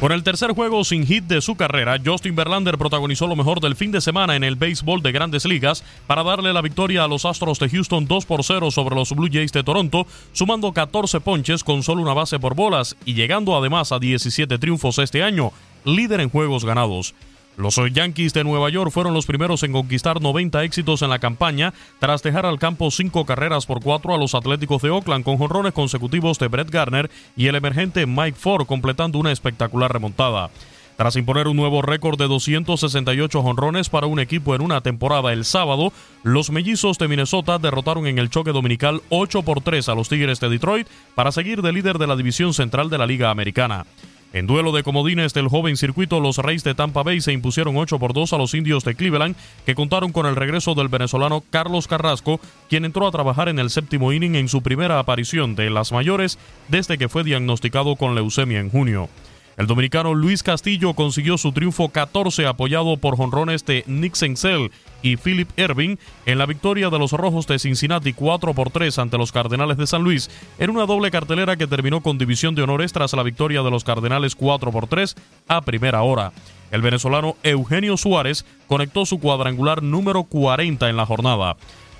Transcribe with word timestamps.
Con 0.00 0.12
el 0.12 0.22
tercer 0.22 0.52
juego 0.52 0.84
sin 0.84 1.06
hit 1.06 1.24
de 1.24 1.40
su 1.40 1.56
carrera, 1.56 1.96
Justin 2.04 2.36
Verlander 2.36 2.76
protagonizó 2.76 3.26
lo 3.26 3.34
mejor 3.34 3.60
del 3.60 3.76
fin 3.76 3.90
de 3.92 4.02
semana 4.02 4.36
en 4.36 4.44
el 4.44 4.54
béisbol 4.54 5.02
de 5.02 5.10
grandes 5.10 5.46
ligas 5.46 5.82
para 6.06 6.22
darle 6.22 6.52
la 6.52 6.60
victoria 6.60 7.04
a 7.04 7.08
los 7.08 7.24
Astros 7.24 7.58
de 7.58 7.70
Houston 7.70 8.06
2 8.06 8.26
por 8.26 8.44
0 8.44 8.70
sobre 8.70 8.94
los 8.94 9.12
Blue 9.12 9.30
Jays 9.32 9.52
de 9.52 9.64
Toronto, 9.64 10.06
sumando 10.32 10.72
14 10.72 11.20
ponches 11.20 11.64
con 11.64 11.82
solo 11.82 12.02
una 12.02 12.12
base 12.12 12.38
por 12.38 12.54
bolas 12.54 12.94
y 13.06 13.14
llegando 13.14 13.56
además 13.56 13.90
a 13.90 13.98
17 13.98 14.58
triunfos 14.58 14.98
este 14.98 15.22
año, 15.22 15.50
líder 15.86 16.20
en 16.20 16.28
juegos 16.28 16.66
ganados. 16.66 17.14
Los 17.56 17.80
Yankees 17.92 18.34
de 18.34 18.44
Nueva 18.44 18.68
York 18.68 18.90
fueron 18.90 19.14
los 19.14 19.24
primeros 19.24 19.62
en 19.62 19.72
conquistar 19.72 20.20
90 20.20 20.62
éxitos 20.64 21.00
en 21.00 21.08
la 21.08 21.18
campaña 21.18 21.72
tras 21.98 22.22
dejar 22.22 22.44
al 22.44 22.58
campo 22.58 22.90
cinco 22.90 23.24
carreras 23.24 23.64
por 23.64 23.82
cuatro 23.82 24.14
a 24.14 24.18
los 24.18 24.34
Atléticos 24.34 24.82
de 24.82 24.90
Oakland 24.90 25.24
con 25.24 25.38
jonrones 25.38 25.72
consecutivos 25.72 26.38
de 26.38 26.48
Brett 26.48 26.70
Garner 26.70 27.10
y 27.34 27.46
el 27.46 27.54
emergente 27.54 28.04
Mike 28.04 28.36
Ford 28.38 28.66
completando 28.66 29.18
una 29.18 29.32
espectacular 29.32 29.90
remontada. 29.90 30.50
Tras 30.96 31.16
imponer 31.16 31.48
un 31.48 31.56
nuevo 31.56 31.82
récord 31.82 32.18
de 32.18 32.26
268 32.26 33.42
jonrones 33.42 33.88
para 33.88 34.06
un 34.06 34.18
equipo 34.18 34.54
en 34.54 34.62
una 34.62 34.82
temporada 34.82 35.32
el 35.32 35.44
sábado, 35.44 35.92
los 36.22 36.50
mellizos 36.50 36.98
de 36.98 37.08
Minnesota 37.08 37.58
derrotaron 37.58 38.06
en 38.06 38.18
el 38.18 38.30
choque 38.30 38.52
dominical 38.52 39.02
8 39.10 39.42
por 39.42 39.62
3 39.62 39.88
a 39.90 39.94
los 39.94 40.08
Tigres 40.08 40.40
de 40.40 40.48
Detroit 40.48 40.88
para 41.14 41.32
seguir 41.32 41.60
de 41.60 41.72
líder 41.72 41.98
de 41.98 42.06
la 42.06 42.16
división 42.16 42.54
central 42.54 42.88
de 42.90 42.98
la 42.98 43.06
Liga 43.06 43.30
Americana. 43.30 43.84
En 44.32 44.46
duelo 44.46 44.72
de 44.72 44.82
comodines 44.82 45.32
del 45.34 45.48
joven 45.48 45.76
circuito, 45.76 46.20
los 46.20 46.38
Reyes 46.38 46.64
de 46.64 46.74
Tampa 46.74 47.02
Bay 47.02 47.20
se 47.20 47.32
impusieron 47.32 47.76
8 47.76 47.98
por 47.98 48.12
2 48.12 48.32
a 48.32 48.38
los 48.38 48.54
indios 48.54 48.84
de 48.84 48.94
Cleveland, 48.94 49.36
que 49.64 49.74
contaron 49.74 50.12
con 50.12 50.26
el 50.26 50.36
regreso 50.36 50.74
del 50.74 50.88
venezolano 50.88 51.42
Carlos 51.50 51.86
Carrasco, 51.86 52.40
quien 52.68 52.84
entró 52.84 53.06
a 53.06 53.12
trabajar 53.12 53.48
en 53.48 53.58
el 53.58 53.70
séptimo 53.70 54.12
inning 54.12 54.34
en 54.34 54.48
su 54.48 54.62
primera 54.62 54.98
aparición 54.98 55.54
de 55.54 55.70
las 55.70 55.92
mayores 55.92 56.38
desde 56.68 56.98
que 56.98 57.08
fue 57.08 57.24
diagnosticado 57.24 57.96
con 57.96 58.14
leucemia 58.14 58.60
en 58.60 58.70
junio. 58.70 59.08
El 59.56 59.66
dominicano 59.66 60.12
Luis 60.12 60.42
Castillo 60.42 60.92
consiguió 60.92 61.38
su 61.38 61.50
triunfo 61.52 61.88
14 61.88 62.46
apoyado 62.46 62.98
por 62.98 63.16
jonrones 63.16 63.64
de 63.64 63.84
Nick 63.86 64.14
Senzel 64.14 64.70
y 65.02 65.16
Philip 65.16 65.48
Irving 65.58 65.96
en 66.26 66.38
la 66.38 66.44
victoria 66.44 66.90
de 66.90 66.98
los 66.98 67.12
Rojos 67.12 67.46
de 67.46 67.58
Cincinnati 67.58 68.12
4 68.12 68.52
por 68.52 68.70
3 68.70 68.98
ante 68.98 69.16
los 69.16 69.32
Cardenales 69.32 69.78
de 69.78 69.86
San 69.86 70.02
Luis 70.02 70.30
en 70.58 70.68
una 70.68 70.84
doble 70.84 71.10
cartelera 71.10 71.56
que 71.56 71.66
terminó 71.66 72.02
con 72.02 72.18
división 72.18 72.54
de 72.54 72.62
honores 72.62 72.92
tras 72.92 73.14
la 73.14 73.22
victoria 73.22 73.62
de 73.62 73.70
los 73.70 73.82
Cardenales 73.82 74.34
4 74.34 74.70
por 74.70 74.88
3 74.88 75.14
a 75.48 75.62
primera 75.62 76.02
hora. 76.02 76.32
El 76.70 76.82
venezolano 76.82 77.36
Eugenio 77.42 77.96
Suárez 77.96 78.44
conectó 78.66 79.06
su 79.06 79.20
cuadrangular 79.20 79.82
número 79.82 80.24
40 80.24 80.90
en 80.90 80.96
la 80.96 81.06
jornada. 81.06 81.56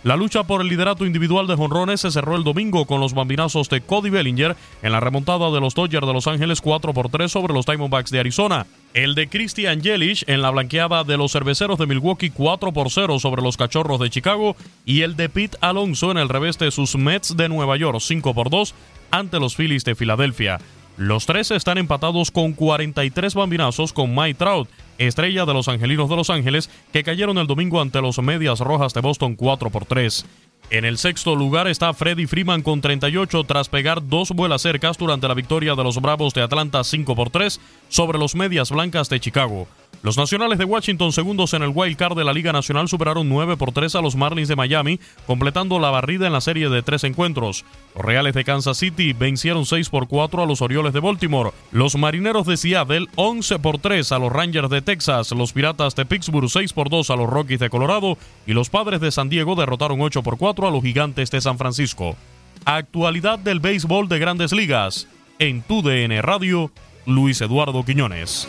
La 0.07 0.15
lucha 0.15 0.45
por 0.45 0.61
el 0.61 0.69
liderato 0.69 1.05
individual 1.05 1.49
de 1.49 1.57
jonrones 1.57 2.03
se 2.03 2.13
cerró 2.13 2.37
el 2.37 2.45
domingo 2.45 2.87
con 2.87 3.01
los 3.01 3.13
bambinazos 3.13 3.69
de 3.69 3.81
Cody 3.81 4.09
Bellinger 4.09 4.55
en 4.81 4.93
la 4.93 5.01
remontada 5.01 5.51
de 5.51 5.59
los 5.59 5.75
Dodgers 5.75 6.07
de 6.07 6.13
Los 6.13 6.29
Ángeles 6.29 6.61
4 6.61 6.95
por 6.95 7.09
3 7.09 7.29
sobre 7.29 7.53
los 7.53 7.67
Diamondbacks 7.67 8.13
de 8.13 8.21
Arizona. 8.21 8.69
El 8.95 9.17
de 9.17 9.29
Christian 9.29 9.81
Yelich 9.81 10.23
en 10.29 10.43
la 10.43 10.51
blanqueada 10.51 11.03
de 11.03 11.17
los 11.17 11.33
cerveceros 11.33 11.77
de 11.81 11.89
Milwaukee 11.89 12.31
4 12.31 12.71
por 12.73 12.89
0 12.89 13.19
sobre 13.19 13.43
los 13.43 13.57
Cachorros 13.57 13.99
de 13.99 14.09
Chicago 14.09 14.55
y 14.85 15.01
el 15.01 15.17
de 15.17 15.29
Pete 15.29 15.59
Alonso 15.61 16.13
en 16.13 16.19
el 16.19 16.29
revés 16.29 16.57
de 16.57 16.71
sus 16.71 16.95
Mets 16.95 17.37
de 17.37 17.49
Nueva 17.49 17.77
York 17.77 17.99
5 17.99 18.33
por 18.33 18.49
2 18.49 18.77
ante 19.11 19.41
los 19.41 19.57
Phillies 19.57 19.85
de 19.85 19.97
Filadelfia. 19.97 20.61
Los 20.97 21.27
tres 21.27 21.51
están 21.51 21.79
empatados 21.79 22.31
con 22.31 22.53
43 22.53 23.35
bambinazos 23.35 23.93
con 23.93 24.15
Mike 24.15 24.39
Trout, 24.39 24.69
estrella 24.99 25.45
de 25.45 25.55
los 25.55 25.69
Angelinos 25.69 26.09
de 26.09 26.17
Los 26.17 26.31
Ángeles, 26.31 26.71
que 26.93 27.05
cayeron 27.05 27.39
el 27.39 27.47
domingo 27.47 27.81
ante 27.81 28.01
los 28.01 28.19
Medias 28.19 28.61
Rojas 28.61 28.95
de 28.95 29.01
Boston 29.01 29.37
4 29.37 29.71
por 29.71 29.85
3. 29.85 30.25
En 30.69 30.85
el 30.85 30.99
sexto 30.99 31.37
lugar 31.37 31.69
está 31.69 31.95
Freddy 31.95 32.27
Freeman 32.27 32.63
con 32.63 32.81
38 32.81 33.45
tras 33.45 33.69
pegar 33.69 34.09
dos 34.09 34.33
vuelas 34.33 34.63
cercas 34.63 34.99
durante 34.99 35.29
la 35.29 35.35
victoria 35.35 35.77
de 35.77 35.85
los 35.85 36.01
Bravos 36.01 36.35
de 36.35 36.43
Atlanta 36.43 36.83
5 36.83 37.15
por 37.15 37.31
3 37.31 37.61
sobre 37.89 38.19
los 38.19 38.35
Medias 38.35 38.71
Blancas 38.73 39.09
de 39.09 39.21
Chicago. 39.21 39.69
Los 40.03 40.17
Nacionales 40.17 40.59
de 40.59 40.65
Washington, 40.65 41.13
segundos 41.13 41.53
en 41.55 41.63
el 41.63 41.73
wild 41.75 41.97
card 41.97 42.17
de 42.17 42.25
la 42.25 42.33
Liga 42.33 42.53
Nacional, 42.53 42.89
superaron 42.89 43.29
9 43.29 43.57
por 43.57 43.73
3 43.73 43.95
a 43.97 44.01
los 44.01 44.15
Marlins 44.15 44.49
de 44.49 44.55
Miami, 44.55 45.01
completando 45.27 45.81
la 45.81 45.91
barrida 45.91 46.27
en 46.27 46.33
la 46.33 46.41
serie 46.41 46.69
de 46.69 46.83
tres 46.83 47.03
encuentros. 47.05 47.65
Los 47.95 48.05
Reales 48.05 48.35
de 48.35 48.45
Kansas 48.45 48.77
City 48.79 49.13
vencieron 49.13 49.67
6 49.67 49.89
por 49.89 50.07
4 50.07 50.43
a 50.43 50.47
los 50.47 50.63
Orioles 50.63 50.93
de 50.93 51.01
Baltimore. 51.01 51.51
Los 51.73 51.97
Marineros 51.97 52.47
de 52.47 52.57
Seattle 52.57 53.07
11 53.17 53.59
por 53.59 53.79
3 53.79 54.13
a 54.13 54.19
los 54.19 54.33
Rangers 54.33 54.71
de 54.71 54.83
Texas. 54.83 55.33
Los 55.33 55.53
Piratas 55.53 55.97
de 55.97 56.07
Pittsburgh 56.07 56.49
6 56.49 56.73
por 56.73 56.89
2 56.89 57.11
a 57.11 57.17
los 57.17 57.29
Rockies 57.29 57.59
de 57.59 57.71
Colorado. 57.71 58.17
Y 58.47 58.53
los 58.53 58.71
Padres 58.71 59.01
de 59.01 59.11
San 59.11 59.29
Diego 59.29 59.57
derrotaron 59.57 60.01
8 60.01 60.23
por 60.23 60.39
4 60.39 60.69
a 60.69 60.71
los 60.71 60.83
Gigantes 60.83 61.31
de 61.31 61.41
San 61.41 61.59
Francisco. 61.59 62.17
Actualidad 62.65 63.39
del 63.39 63.61
béisbol 63.61 64.09
de 64.09 64.19
grandes 64.19 64.53
ligas. 64.53 65.09
En 65.39 65.63
tu 65.63 65.83
DN 65.83 66.23
Radio, 66.23 66.71
Luis 67.07 67.41
Eduardo 67.41 67.85
Quiñones. 67.85 68.49